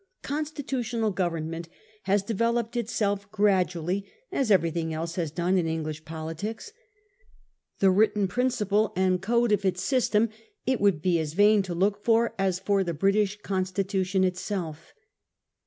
[0.23, 1.69] Constitu tional gover nm ent
[2.05, 6.71] has developed itself gradually, as everything else has done in English politics.
[7.77, 10.29] The written principle and code of its system
[10.65, 14.95] it would be as vain to look for as for the British Constitution itself.